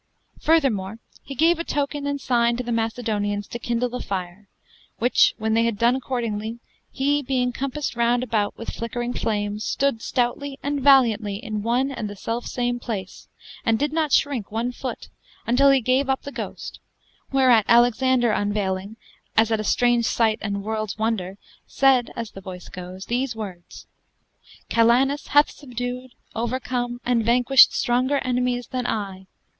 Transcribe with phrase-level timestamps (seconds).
[0.39, 4.49] Furthermore he gave a token and signe to the Macedonians to kindle the fire,
[4.97, 6.57] which, when they had done accordingly,
[6.91, 12.09] hee beeing compassed round about with flickering flames, stoode stoutly and valiauntly in one and
[12.09, 13.27] the selfe same place,
[13.63, 15.09] and dyd not shrincke one foote,
[15.45, 16.79] until hee gave up the ghost,
[17.31, 18.95] whereat Alexander unvailyng,
[19.37, 21.37] as at a rare strange sight and worldes wonder,
[21.67, 23.85] saide (as the voice goes) these words:
[24.67, 29.27] "Calanus hath subdued, overcome, and vanquished stronger enemies than I.